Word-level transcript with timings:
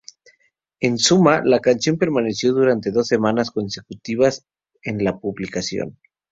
En 0.79 0.97
suma, 0.97 1.43
la 1.45 1.59
canción 1.59 1.99
permaneció 1.99 2.53
durante 2.53 2.89
dos 2.89 3.05
semanas 3.07 3.51
consecutivas 3.51 4.47
en 4.81 5.03
la 5.03 5.19
publicación. 5.19 5.99